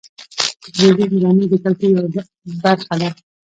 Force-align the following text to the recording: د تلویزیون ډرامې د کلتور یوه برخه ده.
د 0.61 0.65
تلویزیون 0.75 1.19
ډرامې 1.21 1.45
د 1.51 1.53
کلتور 1.63 1.89
یوه 1.95 2.23
برخه 2.63 2.93
ده. 3.01 3.09